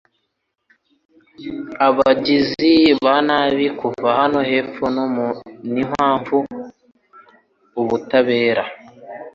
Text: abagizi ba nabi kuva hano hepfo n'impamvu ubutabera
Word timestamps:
abagizi 1.87 2.73
ba 3.03 3.15
nabi 3.27 3.65
kuva 3.79 4.09
hano 4.19 4.39
hepfo 4.49 4.85
n'impamvu 5.73 6.37
ubutabera 7.81 8.63